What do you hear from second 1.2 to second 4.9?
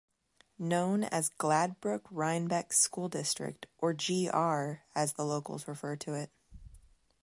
Gladbrook-Reinbeck school district or "G-R"